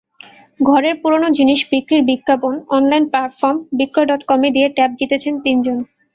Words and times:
ঘরের 0.59 0.95
পুরোনো 1.01 1.27
জিনিস 1.37 1.59
বিক্রির 1.71 2.03
বিজ্ঞাপন 2.09 2.53
অনলাইন 2.77 3.03
প্ল্যাটফর্ম 3.11 3.57
বিক্রয় 3.77 4.07
ডটকমে 4.09 4.49
দিয়ে 4.55 4.67
ট্যাব 4.69 4.91
জিতেছেন 4.99 5.33
তিনজন। 5.45 5.77